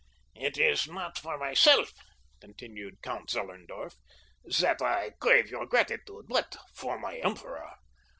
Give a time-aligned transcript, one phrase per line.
[0.33, 1.93] "It is not for myself,"
[2.39, 3.93] continued Count Zellerndorf,
[4.59, 7.71] "that I crave your gratitude, but for my emperor.